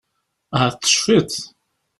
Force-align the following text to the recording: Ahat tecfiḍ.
Ahat 0.55 0.73
tecfiḍ. 0.81 1.31